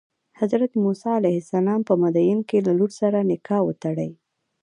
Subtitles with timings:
[0.39, 4.09] حضرت موسی علیه السلام په مدین کې له لور سره نکاح وتړي.